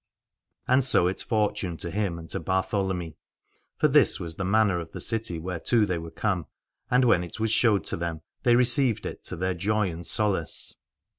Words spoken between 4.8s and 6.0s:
the city whereto they